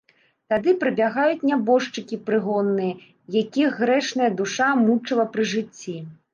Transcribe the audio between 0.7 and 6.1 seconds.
прыбягаюць нябожчыкі прыгонныя, якіх грэшная душа мучыла пры жыцці.